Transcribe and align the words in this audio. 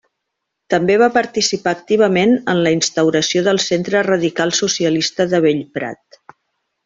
També 0.73 0.93
va 1.01 1.09
participar 1.17 1.73
activament 1.77 2.33
en 2.55 2.63
la 2.67 2.71
instauració 2.77 3.43
del 3.49 3.61
Centre 3.67 4.03
Radical 4.09 4.57
Socialista 4.61 5.29
de 5.35 5.43
Bellprat. 5.45 6.19